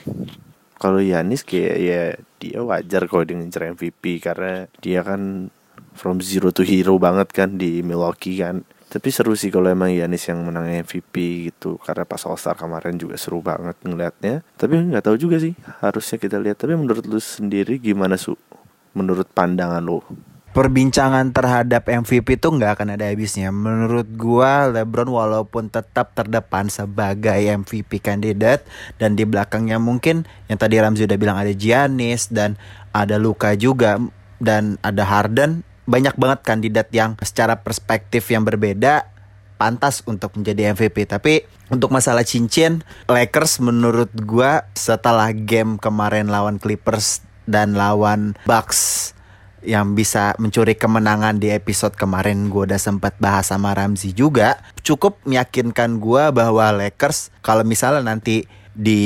Kalau 0.76 1.00
Yanis 1.02 1.42
kayak 1.42 1.76
ya 1.82 2.02
dia 2.38 2.60
wajar 2.62 3.10
kalau 3.10 3.24
dia 3.26 3.40
ngincer 3.40 3.74
MVP 3.74 4.22
karena 4.22 4.70
dia 4.84 5.02
kan 5.02 5.50
from 5.96 6.20
zero 6.20 6.52
to 6.52 6.62
hero 6.62 7.00
banget 7.00 7.32
kan 7.32 7.56
di 7.56 7.82
Milwaukee 7.82 8.38
kan 8.38 8.68
tapi 8.86 9.10
seru 9.10 9.34
sih 9.34 9.50
kalau 9.50 9.68
emang 9.68 9.90
Yanis 9.90 10.30
yang 10.30 10.46
menang 10.46 10.70
MVP 10.86 11.50
gitu. 11.52 11.82
Karena 11.82 12.06
pas 12.06 12.22
All 12.30 12.38
Star 12.38 12.56
kemarin 12.56 12.96
juga 12.96 13.18
seru 13.18 13.42
banget 13.42 13.76
ngeliatnya. 13.82 14.46
Tapi 14.56 14.94
nggak 14.94 15.04
tahu 15.10 15.18
juga 15.18 15.42
sih 15.42 15.58
harusnya 15.82 16.18
kita 16.22 16.38
lihat. 16.38 16.62
Tapi 16.62 16.78
menurut 16.78 17.04
lu 17.04 17.18
sendiri 17.18 17.82
gimana 17.82 18.16
su? 18.16 18.38
Menurut 18.96 19.28
pandangan 19.34 19.84
lu? 19.84 20.00
Perbincangan 20.56 21.36
terhadap 21.36 21.84
MVP 21.92 22.40
tuh 22.40 22.56
nggak 22.56 22.80
akan 22.80 22.96
ada 22.96 23.12
habisnya. 23.12 23.52
Menurut 23.52 24.08
gua 24.16 24.72
LeBron 24.72 25.12
walaupun 25.12 25.68
tetap 25.68 26.16
terdepan 26.16 26.72
sebagai 26.72 27.36
MVP 27.36 28.00
kandidat 28.00 28.64
dan 28.96 29.20
di 29.20 29.28
belakangnya 29.28 29.76
mungkin 29.84 30.24
yang 30.48 30.56
tadi 30.56 30.80
Ramzi 30.80 31.04
udah 31.04 31.20
bilang 31.20 31.36
ada 31.36 31.52
Giannis 31.52 32.32
dan 32.32 32.56
ada 32.96 33.20
Luka 33.20 33.52
juga 33.60 34.00
dan 34.40 34.80
ada 34.80 35.04
Harden 35.04 35.68
banyak 35.86 36.18
banget 36.18 36.40
kandidat 36.42 36.90
yang 36.94 37.18
secara 37.22 37.62
perspektif 37.62 38.30
yang 38.30 38.46
berbeda 38.46 39.10
pantas 39.56 40.04
untuk 40.06 40.36
menjadi 40.36 40.76
MVP. 40.76 41.08
Tapi 41.08 41.48
untuk 41.72 41.90
masalah 41.90 42.28
cincin, 42.28 42.84
Lakers 43.08 43.64
menurut 43.64 44.12
gua 44.26 44.68
setelah 44.76 45.32
game 45.32 45.80
kemarin 45.80 46.28
lawan 46.28 46.60
Clippers 46.60 47.24
dan 47.48 47.78
lawan 47.78 48.36
Bucks 48.44 49.14
yang 49.66 49.98
bisa 49.98 50.38
mencuri 50.38 50.78
kemenangan 50.78 51.42
di 51.42 51.50
episode 51.50 51.98
kemarin 51.98 52.54
gue 52.54 52.70
udah 52.70 52.78
sempat 52.78 53.18
bahas 53.18 53.50
sama 53.50 53.74
Ramzi 53.74 54.14
juga 54.14 54.62
cukup 54.86 55.18
meyakinkan 55.26 55.98
gue 55.98 56.24
bahwa 56.30 56.70
Lakers 56.70 57.34
kalau 57.42 57.66
misalnya 57.66 58.06
nanti 58.06 58.46
di 58.78 59.02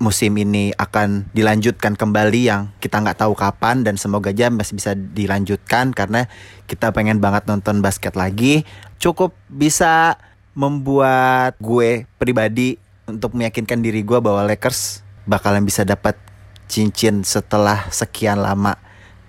musim 0.00 0.32
ini 0.40 0.72
akan 0.80 1.28
dilanjutkan 1.36 1.92
kembali 1.92 2.40
yang 2.48 2.72
kita 2.80 3.04
nggak 3.04 3.20
tahu 3.20 3.36
kapan 3.36 3.84
dan 3.84 4.00
semoga 4.00 4.32
aja 4.32 4.48
masih 4.48 4.80
bisa 4.80 4.96
dilanjutkan 4.96 5.92
karena 5.92 6.26
kita 6.64 6.88
pengen 6.96 7.20
banget 7.20 7.44
nonton 7.44 7.84
basket 7.84 8.16
lagi. 8.16 8.64
Cukup 8.96 9.36
bisa 9.52 10.16
membuat 10.56 11.60
gue 11.60 12.08
pribadi 12.16 12.80
untuk 13.04 13.36
meyakinkan 13.36 13.84
diri 13.84 14.00
gue 14.00 14.18
bahwa 14.24 14.40
Lakers 14.48 15.04
bakalan 15.28 15.68
bisa 15.68 15.84
dapat 15.84 16.16
cincin 16.64 17.20
setelah 17.20 17.92
sekian 17.92 18.40
lama. 18.40 18.80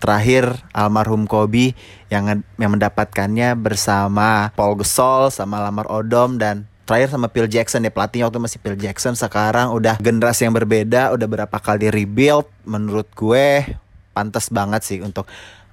Terakhir 0.01 0.66
almarhum 0.74 1.30
Kobe 1.30 1.78
yang 2.10 2.42
yang 2.58 2.72
mendapatkannya 2.74 3.54
bersama 3.54 4.50
Paul 4.58 4.80
Gasol 4.80 5.30
sama 5.30 5.62
Lamar 5.62 5.86
Odom 5.94 6.42
dan 6.42 6.71
terakhir 6.91 7.15
sama 7.15 7.31
Phil 7.31 7.48
Jackson 7.48 7.88
ya 7.88 7.91
pelatihnya 7.95 8.27
waktu 8.27 8.43
masih 8.43 8.60
Phil 8.60 8.75
Jackson 8.75 9.15
sekarang 9.15 9.71
udah 9.71 9.95
generasi 10.03 10.43
yang 10.43 10.51
berbeda 10.51 11.15
udah 11.15 11.24
berapa 11.24 11.57
kali 11.63 11.88
rebuild 11.88 12.51
menurut 12.67 13.07
gue 13.15 13.63
pantas 14.12 14.51
banget 14.51 14.83
sih 14.83 15.00
untuk 15.00 15.24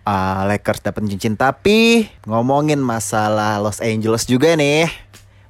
uh, 0.06 0.46
Lakers 0.46 0.78
dapat 0.78 1.10
cincin. 1.10 1.34
Tapi 1.34 2.06
ngomongin 2.22 2.78
masalah 2.78 3.58
Los 3.58 3.82
Angeles 3.82 4.30
juga 4.30 4.54
nih 4.54 4.86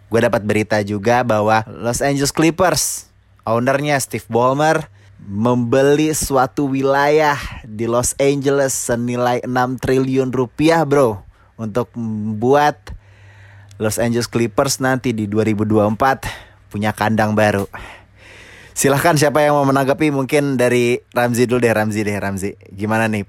gue 0.09 0.21
dapat 0.25 0.41
berita 0.41 0.81
juga 0.81 1.21
bahwa 1.21 1.61
Los 1.69 2.01
Angeles 2.01 2.33
Clippers 2.33 3.13
ownernya 3.45 4.01
Steve 4.01 4.25
Ballmer 4.25 4.89
membeli 5.21 6.17
suatu 6.17 6.73
wilayah 6.73 7.37
di 7.69 7.85
Los 7.85 8.17
Angeles 8.17 8.73
senilai 8.73 9.45
6 9.45 9.53
triliun 9.85 10.33
rupiah 10.33 10.81
bro 10.89 11.21
untuk 11.61 11.93
membuat 11.93 12.97
Los 13.79 14.03
Angeles 14.03 14.27
Clippers 14.27 14.83
nanti 14.83 15.15
di 15.15 15.31
2024 15.31 16.71
punya 16.75 16.91
kandang 16.91 17.39
baru. 17.39 17.71
Silahkan 18.75 19.15
siapa 19.15 19.43
yang 19.43 19.59
mau 19.59 19.67
menanggapi 19.67 20.11
mungkin 20.11 20.59
dari 20.59 21.03
Ramzi 21.15 21.47
dulu 21.47 21.63
deh 21.63 21.71
Ramzi 21.71 22.03
deh 22.03 22.19
Ramzi. 22.19 22.55
Gimana 22.75 23.07
nih 23.07 23.27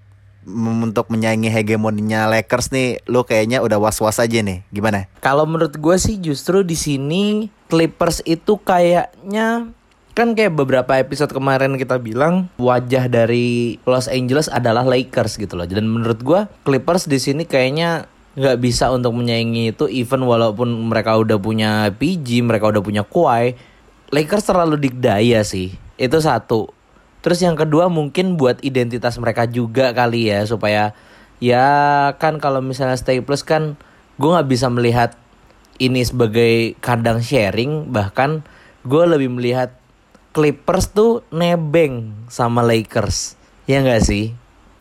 untuk 0.50 1.14
menyaingi 1.14 1.54
hegemoninya 1.54 2.26
Lakers 2.26 2.74
nih 2.74 3.06
lu 3.06 3.22
kayaknya 3.22 3.62
udah 3.62 3.78
was-was 3.78 4.18
aja 4.18 4.42
nih. 4.42 4.66
Gimana? 4.74 5.06
Kalau 5.22 5.46
menurut 5.46 5.78
gue 5.78 5.98
sih 6.02 6.18
justru 6.18 6.66
di 6.66 6.74
sini 6.74 7.54
Clippers 7.70 8.26
itu 8.26 8.58
kayaknya 8.58 9.70
kan 10.18 10.36
kayak 10.36 10.52
beberapa 10.52 11.00
episode 11.00 11.32
kemarin 11.32 11.80
kita 11.80 11.96
bilang 12.02 12.52
wajah 12.60 13.08
dari 13.08 13.80
Los 13.88 14.12
Angeles 14.12 14.52
adalah 14.52 14.84
Lakers 14.84 15.38
gitu 15.38 15.56
loh. 15.56 15.70
Dan 15.70 15.88
menurut 15.88 16.20
gua 16.20 16.52
Clippers 16.68 17.08
di 17.08 17.22
sini 17.22 17.48
kayaknya 17.48 18.10
nggak 18.40 18.58
bisa 18.64 18.88
untuk 18.88 19.12
menyaingi 19.20 19.76
itu 19.76 19.92
even 19.92 20.24
walaupun 20.24 20.72
mereka 20.88 21.20
udah 21.20 21.36
punya 21.36 21.92
PG, 21.92 22.40
mereka 22.40 22.72
udah 22.72 22.80
punya 22.80 23.04
Kawhi. 23.04 23.60
Lakers 24.16 24.48
terlalu 24.48 24.80
dikdaya 24.80 25.44
sih. 25.44 25.76
Itu 26.00 26.24
satu. 26.24 26.72
Terus 27.20 27.44
yang 27.44 27.60
kedua 27.60 27.92
mungkin 27.92 28.40
buat 28.40 28.64
identitas 28.64 29.20
mereka 29.20 29.44
juga 29.44 29.92
kali 29.92 30.32
ya 30.32 30.48
supaya 30.48 30.96
ya 31.44 31.68
kan 32.16 32.40
kalau 32.40 32.64
misalnya 32.64 32.96
Stay 32.96 33.20
Plus 33.20 33.44
kan 33.44 33.76
gue 34.16 34.30
nggak 34.32 34.48
bisa 34.48 34.72
melihat 34.72 35.20
ini 35.84 36.00
sebagai 36.08 36.80
kandang 36.80 37.20
sharing 37.20 37.92
bahkan 37.92 38.48
gue 38.88 39.04
lebih 39.04 39.36
melihat 39.36 39.76
Clippers 40.32 40.96
tuh 40.96 41.28
nebeng 41.36 42.16
sama 42.32 42.64
Lakers. 42.64 43.36
Ya 43.68 43.84
nggak 43.84 44.08
sih? 44.08 44.32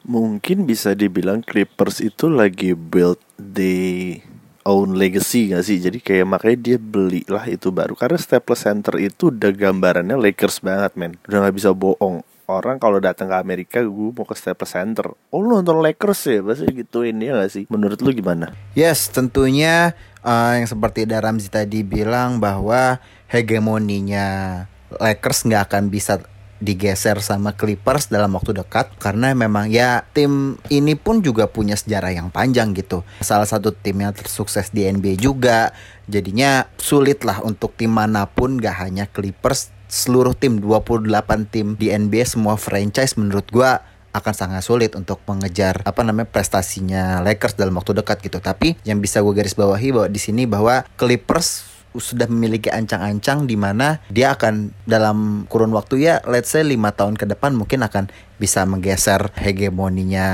Mungkin 0.09 0.65
bisa 0.65 0.97
dibilang 0.97 1.45
Clippers 1.45 2.01
itu 2.01 2.33
lagi 2.33 2.73
build 2.73 3.21
the 3.37 4.17
own 4.65 4.97
legacy 4.97 5.53
gak 5.53 5.69
sih? 5.69 5.77
Jadi 5.77 6.01
kayak 6.01 6.25
makanya 6.25 6.57
dia 6.57 6.77
belilah 6.81 7.45
itu 7.45 7.69
baru 7.69 7.93
Karena 7.93 8.17
Staples 8.17 8.65
Center 8.65 8.97
itu 8.97 9.29
udah 9.29 9.53
gambarannya 9.53 10.17
Lakers 10.17 10.65
banget 10.65 10.97
men 10.97 11.21
Udah 11.29 11.45
gak 11.45 11.57
bisa 11.61 11.77
bohong 11.77 12.25
Orang 12.49 12.81
kalau 12.81 12.97
datang 12.97 13.29
ke 13.29 13.37
Amerika 13.37 13.85
gue 13.85 14.09
mau 14.17 14.25
ke 14.25 14.33
Staples 14.33 14.73
Center 14.73 15.13
Oh 15.29 15.45
lu 15.45 15.61
nonton 15.61 15.77
Lakers 15.85 16.21
ya? 16.25 16.41
Pasti 16.41 16.73
gituin 16.73 17.21
ya 17.21 17.37
gak 17.45 17.53
sih? 17.53 17.65
Menurut 17.69 18.01
lu 18.01 18.09
gimana? 18.17 18.57
Yes 18.73 19.13
tentunya 19.13 19.93
uh, 20.25 20.57
yang 20.57 20.65
seperti 20.65 21.05
Daramzi 21.05 21.53
tadi 21.53 21.85
bilang 21.85 22.41
bahwa 22.41 22.97
hegemoninya 23.29 24.65
Lakers 24.97 25.45
nggak 25.45 25.69
akan 25.69 25.93
bisa 25.93 26.25
digeser 26.59 27.23
sama 27.23 27.55
Clippers 27.55 28.11
dalam 28.11 28.35
waktu 28.35 28.55
dekat 28.55 28.91
karena 28.99 29.31
memang 29.35 29.71
ya 29.71 30.07
tim 30.11 30.59
ini 30.69 30.99
pun 30.99 31.23
juga 31.23 31.47
punya 31.47 31.79
sejarah 31.79 32.15
yang 32.15 32.29
panjang 32.35 32.75
gitu. 32.75 33.07
Salah 33.23 33.47
satu 33.47 33.71
tim 33.71 33.99
yang 34.03 34.15
tersukses 34.15 34.71
di 34.75 34.87
NBA 34.87 35.19
juga. 35.23 35.71
Jadinya 36.09 36.65
sulit 36.81 37.21
lah 37.23 37.45
untuk 37.45 37.77
tim 37.77 37.93
mana 37.93 38.25
pun 38.25 38.57
gak 38.57 38.81
hanya 38.81 39.05
Clippers 39.07 39.71
seluruh 39.89 40.37
tim 40.37 40.61
28 40.61 41.05
tim 41.49 41.77
di 41.77 41.93
NBA 41.93 42.25
semua 42.29 42.61
franchise 42.61 43.17
menurut 43.17 43.49
gua 43.49 43.81
akan 44.13 44.35
sangat 44.35 44.65
sulit 44.65 44.97
untuk 44.97 45.21
mengejar 45.29 45.85
apa 45.85 46.01
namanya 46.01 46.29
prestasinya 46.29 47.21
Lakers 47.23 47.55
dalam 47.55 47.77
waktu 47.77 47.97
dekat 47.97 48.25
gitu. 48.25 48.41
Tapi 48.41 48.81
yang 48.83 48.99
bisa 48.99 49.21
gue 49.21 49.33
garis 49.37 49.55
bawahi 49.55 49.95
bahwa 49.95 50.09
di 50.09 50.21
sini 50.21 50.49
bahwa 50.49 50.83
Clippers 50.97 51.78
sudah 51.99 52.31
memiliki 52.31 52.71
ancang-ancang 52.73 53.45
di 53.45 53.55
mana 53.59 54.03
dia 54.09 54.35
akan 54.35 54.71
dalam 54.89 55.45
kurun 55.51 55.75
waktu 55.75 56.07
ya 56.07 56.15
let's 56.27 56.51
say 56.51 56.65
lima 56.65 56.95
tahun 56.95 57.19
ke 57.19 57.27
depan 57.29 57.55
mungkin 57.55 57.85
akan 57.85 58.11
bisa 58.39 58.63
menggeser 58.65 59.35
hegemoninya 59.35 60.29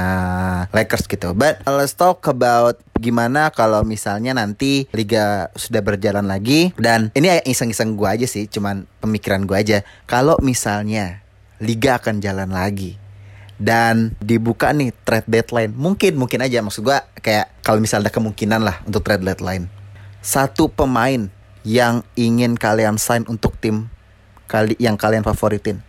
Lakers 0.71 1.09
gitu. 1.09 1.33
But 1.33 1.65
let's 1.65 1.97
talk 1.97 2.21
about 2.29 2.79
gimana 3.01 3.49
kalau 3.51 3.83
misalnya 3.83 4.37
nanti 4.37 4.87
liga 4.93 5.49
sudah 5.57 5.81
berjalan 5.81 6.29
lagi 6.29 6.77
dan 6.77 7.11
ini 7.17 7.41
iseng-iseng 7.49 7.97
gue 7.97 8.07
aja 8.07 8.29
sih, 8.29 8.47
cuman 8.47 8.85
pemikiran 9.01 9.49
gue 9.49 9.57
aja. 9.57 9.79
Kalau 10.05 10.37
misalnya 10.45 11.25
liga 11.65 11.97
akan 11.97 12.21
jalan 12.21 12.53
lagi 12.53 13.01
dan 13.57 14.13
dibuka 14.21 14.71
nih 14.77 14.93
trade 15.09 15.29
deadline, 15.33 15.73
mungkin 15.73 16.21
mungkin 16.21 16.45
aja 16.45 16.61
maksud 16.61 16.85
gue 16.85 16.99
kayak 17.25 17.65
kalau 17.65 17.81
misalnya 17.81 18.13
ada 18.13 18.15
kemungkinan 18.15 18.61
lah 18.61 18.85
untuk 18.85 19.01
trade 19.01 19.25
deadline 19.25 19.67
satu 20.25 20.73
pemain 20.73 21.29
yang 21.65 22.05
ingin 22.15 22.55
kalian 22.55 23.01
sign 23.01 23.25
untuk 23.27 23.57
tim 23.59 23.89
kali 24.47 24.77
yang 24.77 25.01
kalian 25.01 25.25
favoritin. 25.25 25.81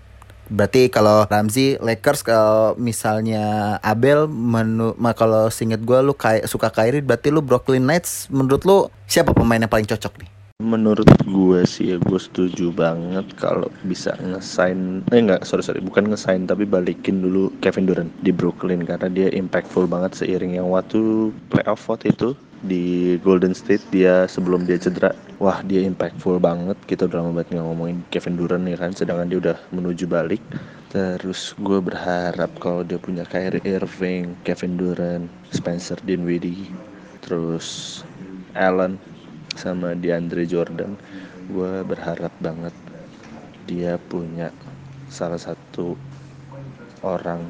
Berarti 0.45 0.93
kalau 0.93 1.25
Ramzi 1.25 1.75
Lakers 1.81 2.21
kalau 2.21 2.77
misalnya 2.77 3.75
Abel 3.81 4.29
menu 4.29 4.93
kalau 5.17 5.49
singet 5.49 5.81
gue 5.81 5.99
lu 6.05 6.13
kayak 6.13 6.45
suka 6.45 6.69
Kyrie 6.69 7.01
berarti 7.01 7.33
lu 7.33 7.41
Brooklyn 7.41 7.81
Nets 7.81 8.29
menurut 8.29 8.61
lu 8.63 8.77
siapa 9.09 9.33
pemain 9.33 9.57
yang 9.57 9.69
paling 9.69 9.89
cocok 9.89 10.21
nih? 10.21 10.29
Menurut 10.63 11.09
gue 11.27 11.59
sih 11.67 11.91
ya 11.91 11.97
gue 11.99 12.15
setuju 12.15 12.71
banget 12.71 13.25
kalau 13.35 13.67
bisa 13.83 14.15
ngesign 14.21 15.03
eh 15.11 15.19
enggak 15.19 15.43
sorry 15.43 15.65
sorry 15.65 15.81
bukan 15.83 16.07
ngesign 16.13 16.47
tapi 16.47 16.63
balikin 16.63 17.19
dulu 17.25 17.51
Kevin 17.59 17.89
Durant 17.89 18.13
di 18.23 18.31
Brooklyn 18.31 18.85
karena 18.87 19.11
dia 19.11 19.27
impactful 19.35 19.89
banget 19.89 20.15
seiring 20.15 20.55
yang 20.55 20.71
waktu 20.71 21.33
playoff 21.51 21.83
vote 21.89 22.07
itu 22.07 22.37
di 22.63 23.17
Golden 23.19 23.51
State 23.51 23.83
dia 23.91 24.29
sebelum 24.31 24.63
dia 24.63 24.79
cedera 24.79 25.11
wah 25.41 25.59
dia 25.67 25.83
impactful 25.83 26.39
banget 26.39 26.79
kita 26.87 27.11
udah 27.11 27.19
lama 27.19 27.43
banget 27.43 27.59
ngomongin 27.59 27.99
Kevin 28.07 28.39
Durant 28.39 28.63
nih 28.63 28.79
kan 28.79 28.95
sedangkan 28.95 29.27
dia 29.27 29.39
udah 29.43 29.57
menuju 29.75 30.07
balik. 30.07 30.39
Terus 30.95 31.51
gue 31.59 31.83
berharap 31.83 32.55
kalau 32.63 32.87
dia 32.87 32.95
punya 32.95 33.27
Kyrie 33.27 33.59
Irving 33.67 34.39
Kevin 34.47 34.79
Durant 34.79 35.27
Spencer 35.51 35.99
Dinwiddie 36.07 36.71
terus 37.25 37.99
Allen 38.53 39.01
sama 39.57 39.97
DeAndre 39.97 40.45
Jordan 40.45 40.93
gue 41.49 41.81
berharap 41.81 42.29
banget 42.37 42.71
dia 43.65 43.97
punya 43.97 44.53
salah 45.09 45.41
satu 45.41 45.97
orang 47.01 47.41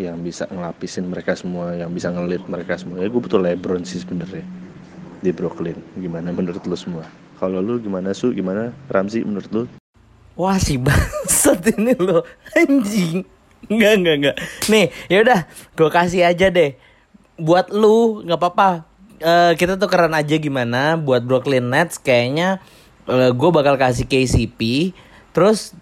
yang 0.00 0.18
bisa 0.20 0.50
ngelapisin 0.50 1.06
mereka 1.06 1.38
semua 1.38 1.74
yang 1.78 1.90
bisa 1.94 2.10
ngelit 2.10 2.42
mereka 2.50 2.74
semua. 2.78 3.02
Ya 3.02 3.08
gue 3.10 3.22
betul 3.22 3.46
LeBron 3.46 3.86
sih 3.86 4.02
sebenarnya 4.02 4.42
di 5.22 5.30
Brooklyn. 5.30 5.78
Gimana 5.96 6.34
menurut 6.34 6.62
lo 6.66 6.76
semua? 6.76 7.06
Kalau 7.38 7.62
lu 7.62 7.78
gimana 7.78 8.10
su? 8.12 8.34
Gimana 8.34 8.74
Ramzi 8.90 9.22
menurut 9.22 9.50
lu? 9.50 9.62
Wah 10.34 10.58
si 10.58 10.76
bangsat 10.76 11.78
ini 11.78 11.94
lo 11.98 12.26
anjing. 12.52 13.22
Enggak, 13.64 13.92
enggak, 13.96 14.14
enggak. 14.20 14.36
Nih, 14.68 14.86
yaudah, 15.08 15.48
gue 15.72 15.88
kasih 15.88 16.28
aja 16.28 16.52
deh. 16.52 16.76
Buat 17.40 17.72
lu, 17.72 18.20
nggak 18.28 18.36
apa-apa. 18.36 18.84
Uh, 19.24 19.56
kita 19.56 19.80
tuh 19.80 19.88
keren 19.88 20.12
aja 20.12 20.36
gimana 20.36 21.00
buat 21.00 21.24
Brooklyn 21.24 21.72
Nets 21.72 21.96
kayaknya 21.96 22.60
uh, 23.08 23.30
eh, 23.30 23.32
gue 23.32 23.50
bakal 23.54 23.78
kasih 23.78 24.04
KCP 24.10 24.90
terus 25.30 25.72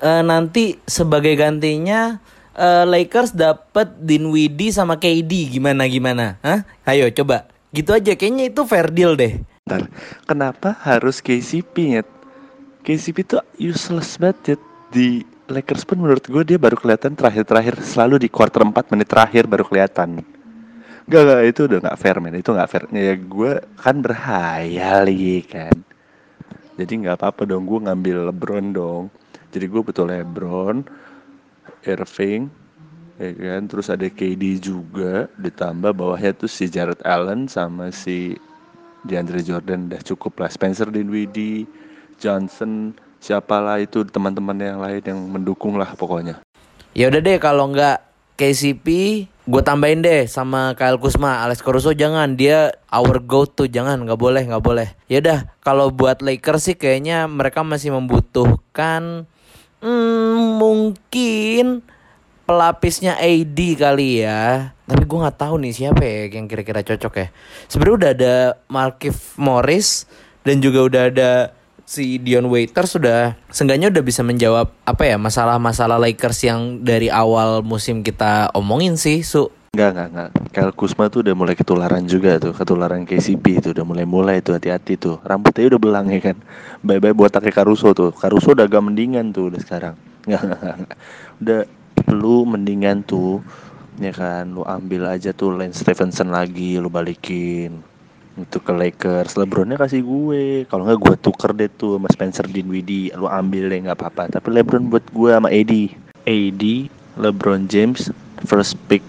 uh, 0.00 0.24
nanti 0.24 0.80
sebagai 0.88 1.36
gantinya 1.36 2.18
uh, 2.58 2.84
Lakers 2.84 3.30
dapat 3.30 3.94
Dinwiddie 4.02 4.74
sama 4.74 4.98
KD 4.98 5.54
gimana 5.54 5.86
gimana 5.86 6.36
Hah? 6.42 6.66
ayo 6.90 7.06
coba 7.14 7.46
gitu 7.70 7.94
aja 7.94 8.18
kayaknya 8.18 8.50
itu 8.50 8.66
fair 8.66 8.90
deal 8.90 9.14
deh 9.14 9.38
Ntar, 9.68 9.84
kenapa 10.24 10.72
harus 10.80 11.20
KCP 11.20 11.92
nyet? 11.92 12.08
KCP 12.88 13.20
tuh 13.20 13.44
useless 13.60 14.16
banget 14.16 14.56
Nyet. 14.56 14.62
di 14.88 15.08
Lakers 15.44 15.84
pun 15.84 16.00
menurut 16.00 16.24
gue 16.24 16.40
dia 16.40 16.56
baru 16.56 16.72
kelihatan 16.72 17.12
terakhir-terakhir 17.12 17.76
selalu 17.84 18.24
di 18.24 18.28
quarter 18.32 18.64
4 18.64 18.72
menit 18.96 19.12
terakhir 19.12 19.44
baru 19.44 19.68
kelihatan. 19.68 20.24
Gak, 21.08 21.22
gak 21.24 21.42
itu 21.44 21.60
udah 21.68 21.78
gak 21.84 21.98
fair 22.00 22.16
men 22.16 22.40
itu 22.40 22.48
gak 22.48 22.68
fair. 22.68 22.88
Ya 22.96 23.12
gue 23.12 23.60
kan 23.76 23.96
berhayal 24.00 25.04
kan. 25.44 25.76
Jadi 26.80 26.92
nggak 27.04 27.20
apa-apa 27.20 27.44
dong 27.44 27.68
gue 27.68 27.80
ngambil 27.84 28.32
LeBron 28.32 28.66
dong. 28.72 29.04
Jadi 29.52 29.64
gue 29.68 29.82
betul 29.84 30.08
LeBron, 30.08 30.84
Irving, 31.86 32.50
ya 33.20 33.30
kan. 33.34 33.62
Terus 33.68 33.86
ada 33.92 34.06
KD 34.08 34.62
juga 34.62 35.26
ditambah 35.38 35.94
bawahnya 35.94 36.34
tuh 36.34 36.50
si 36.50 36.66
Jared 36.66 36.98
Allen 37.04 37.46
sama 37.46 37.92
si 37.92 38.34
DeAndre 39.06 39.42
Jordan 39.44 39.90
udah 39.92 40.02
cukup 40.02 40.42
lah. 40.42 40.50
Spencer 40.50 40.90
Dinwiddie, 40.90 41.68
Johnson, 42.18 42.94
siapalah 43.22 43.78
itu 43.82 44.02
teman-teman 44.06 44.58
yang 44.58 44.80
lain 44.82 45.02
yang 45.02 45.20
mendukung 45.30 45.78
lah 45.78 45.94
pokoknya. 45.94 46.42
Ya 46.96 47.06
udah 47.12 47.20
deh 47.22 47.38
kalau 47.38 47.70
nggak 47.70 48.08
KCP 48.38 48.86
gue 49.50 49.62
tambahin 49.66 49.98
deh 49.98 50.30
sama 50.30 50.78
Kyle 50.78 50.94
Kuzma 50.94 51.42
Alex 51.42 51.58
Caruso 51.58 51.90
jangan 51.90 52.38
dia 52.38 52.70
our 52.86 53.18
go 53.18 53.42
to 53.42 53.66
jangan 53.66 54.06
nggak 54.06 54.14
boleh 54.14 54.46
nggak 54.46 54.62
boleh 54.62 54.94
ya 55.10 55.18
udah 55.18 55.58
kalau 55.58 55.90
buat 55.90 56.22
Lakers 56.22 56.70
sih 56.70 56.76
kayaknya 56.78 57.26
mereka 57.26 57.66
masih 57.66 57.90
membutuhkan 57.90 59.26
hmm, 59.82 60.58
mungkin 60.58 61.82
pelapisnya 62.48 63.20
AD 63.20 63.58
kali 63.76 64.24
ya. 64.24 64.72
Tapi 64.88 65.04
gue 65.04 65.18
nggak 65.20 65.36
tahu 65.36 65.60
nih 65.60 65.72
siapa 65.76 66.00
ya 66.00 66.32
yang 66.32 66.48
kira-kira 66.48 66.80
cocok 66.80 67.14
ya. 67.20 67.26
Sebenarnya 67.68 67.96
udah 68.00 68.10
ada 68.16 68.34
Markif 68.72 69.36
Morris 69.36 70.08
dan 70.48 70.64
juga 70.64 70.80
udah 70.88 71.02
ada 71.12 71.30
si 71.88 72.16
Dion 72.20 72.48
Waiters 72.48 72.96
sudah. 72.96 73.36
Seenggaknya 73.52 73.92
udah 73.92 74.04
bisa 74.04 74.24
menjawab 74.24 74.72
apa 74.88 75.02
ya 75.04 75.20
masalah-masalah 75.20 76.00
Lakers 76.00 76.40
yang 76.44 76.60
dari 76.84 77.12
awal 77.12 77.60
musim 77.60 78.00
kita 78.00 78.48
omongin 78.56 78.96
sih 78.96 79.20
su 79.20 79.52
Enggak, 79.76 79.90
enggak, 79.92 80.08
enggak. 80.08 80.30
Kyle 80.48 80.72
Kuzma 80.72 81.12
tuh 81.12 81.20
udah 81.20 81.34
mulai 81.36 81.52
ketularan 81.52 82.04
juga 82.08 82.40
tuh, 82.40 82.56
ketularan 82.56 83.04
KCP 83.04 83.60
itu 83.60 83.68
udah 83.76 83.84
mulai-mulai 83.84 84.40
tuh 84.40 84.56
hati-hati 84.56 84.96
tuh. 84.96 85.20
Rambutnya 85.20 85.68
udah 85.68 85.80
belang 85.80 86.06
ya 86.08 86.20
kan. 86.32 86.36
Bye-bye 86.80 87.12
buat 87.12 87.30
pakai 87.30 87.52
Caruso 87.52 87.92
tuh. 87.92 88.10
Caruso 88.16 88.56
udah 88.56 88.64
agak 88.64 88.80
mendingan 88.80 89.30
tuh 89.30 89.52
udah 89.52 89.60
sekarang. 89.60 89.94
Enggak, 90.24 90.42
enggak. 90.44 90.76
Udah 91.38 91.60
lu 92.14 92.48
mendingan 92.48 93.04
tuh 93.04 93.44
ya 93.98 94.14
kan 94.14 94.46
lu 94.54 94.62
ambil 94.62 95.10
aja 95.10 95.34
tuh 95.34 95.50
Lance 95.58 95.82
Stevenson 95.82 96.30
lagi 96.30 96.78
lu 96.78 96.86
balikin 96.86 97.82
itu 98.38 98.58
ke 98.62 98.70
Lakers 98.70 99.34
Lebronnya 99.34 99.74
kasih 99.74 100.06
gue 100.06 100.62
kalau 100.70 100.86
nggak 100.86 100.98
gue 101.02 101.14
tuker 101.18 101.50
deh 101.58 101.66
tuh 101.66 101.98
sama 101.98 102.08
Spencer 102.14 102.46
Dinwiddie 102.46 103.10
lu 103.18 103.26
ambil 103.26 103.66
deh 103.66 103.90
nggak 103.90 103.98
apa-apa 103.98 104.38
tapi 104.38 104.54
Lebron 104.54 104.86
buat 104.86 105.02
gue 105.10 105.30
sama 105.34 105.50
AD 105.50 105.74
AD 106.30 106.64
LeBron 107.18 107.66
James 107.66 108.14
first 108.46 108.78
pick 108.86 109.02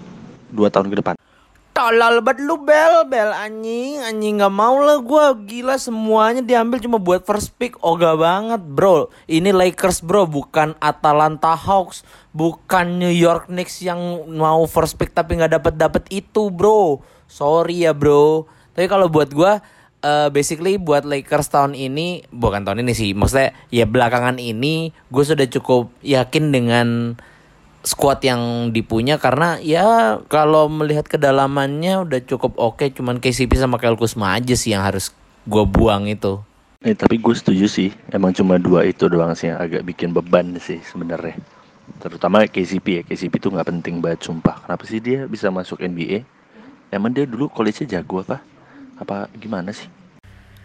dua 0.50 0.74
tahun 0.74 0.90
ke 0.90 0.98
depan. 1.02 1.16
Tolol 1.80 2.20
banget 2.20 2.44
lu 2.44 2.60
bel. 2.60 3.08
Bel 3.08 3.32
anjing. 3.32 4.04
Anjing 4.04 4.44
nggak 4.44 4.52
mau 4.52 4.84
lah 4.84 5.00
gue 5.00 5.26
gila 5.48 5.80
semuanya 5.80 6.44
diambil 6.44 6.84
cuma 6.84 7.00
buat 7.00 7.24
first 7.24 7.56
pick. 7.56 7.80
Oga 7.80 8.20
banget 8.20 8.60
bro. 8.60 9.08
Ini 9.32 9.56
Lakers 9.56 10.04
bro. 10.04 10.28
Bukan 10.28 10.76
Atalanta 10.84 11.56
Hawks. 11.56 12.04
Bukan 12.36 13.00
New 13.00 13.14
York 13.14 13.48
Knicks 13.48 13.80
yang 13.80 14.28
mau 14.36 14.68
first 14.68 15.00
pick 15.00 15.16
tapi 15.16 15.40
nggak 15.40 15.56
dapet 15.56 15.74
dapet 15.80 16.04
itu 16.12 16.52
bro. 16.52 17.00
Sorry 17.32 17.88
ya 17.88 17.96
bro. 17.96 18.44
Tapi 18.76 18.92
kalau 18.92 19.08
buat 19.08 19.32
gue 19.32 19.52
uh, 20.04 20.28
basically 20.32 20.76
buat 20.76 21.08
Lakers 21.08 21.48
tahun 21.48 21.80
ini 21.80 22.28
bukan 22.28 22.68
tahun 22.68 22.84
ini 22.84 22.92
sih. 22.92 23.16
Maksudnya 23.16 23.56
ya 23.72 23.88
belakangan 23.88 24.36
ini 24.36 24.92
gue 25.08 25.24
sudah 25.24 25.48
cukup 25.48 25.96
yakin 26.04 26.52
dengan 26.52 27.16
squad 27.90 28.22
yang 28.22 28.70
dipunya 28.70 29.18
karena 29.18 29.58
ya 29.58 30.22
kalau 30.30 30.70
melihat 30.70 31.10
kedalamannya 31.10 32.06
udah 32.06 32.22
cukup 32.22 32.54
oke 32.62 32.86
okay, 32.86 32.94
cuman 32.94 33.18
KCP 33.18 33.58
sama 33.58 33.82
Kyle 33.82 33.98
Kuzma 33.98 34.38
aja 34.38 34.54
sih 34.54 34.78
yang 34.78 34.86
harus 34.86 35.10
gue 35.50 35.64
buang 35.66 36.06
itu. 36.06 36.38
Eh 36.86 36.94
tapi 36.94 37.18
gue 37.18 37.34
setuju 37.34 37.66
sih 37.66 37.90
emang 38.14 38.30
cuma 38.38 38.62
dua 38.62 38.86
itu 38.86 39.10
doang 39.10 39.34
sih 39.34 39.50
yang 39.50 39.58
agak 39.58 39.82
bikin 39.90 40.14
beban 40.14 40.54
sih 40.62 40.78
sebenarnya. 40.86 41.34
Terutama 41.98 42.46
KCP 42.46 42.86
ya 42.86 43.02
KCP 43.02 43.42
itu 43.42 43.50
nggak 43.50 43.68
penting 43.74 43.98
banget 44.06 44.30
sumpah. 44.30 44.62
Kenapa 44.62 44.86
sih 44.86 45.02
dia 45.02 45.26
bisa 45.26 45.50
masuk 45.50 45.82
NBA 45.82 46.22
emang 46.94 47.10
dia 47.10 47.26
dulu 47.26 47.50
college-nya 47.50 48.00
jago 48.00 48.22
apa? 48.22 48.38
Apa 49.02 49.34
gimana 49.34 49.74
sih? 49.74 49.90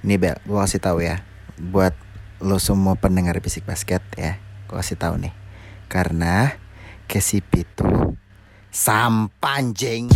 Nih 0.04 0.20
Bel, 0.20 0.36
gue 0.44 0.58
kasih 0.60 0.84
tahu 0.84 1.00
ya. 1.00 1.24
Buat 1.56 1.96
lo 2.44 2.60
semua 2.60 2.92
pendengar 3.00 3.40
bisik 3.40 3.64
basket 3.64 4.04
ya, 4.20 4.36
gue 4.68 4.76
kasih 4.76 5.00
tahu 5.00 5.16
nih. 5.16 5.32
Karena 5.88 6.52
KCP 7.04 7.64
itu 7.64 7.90
sampanjing. 8.74 10.10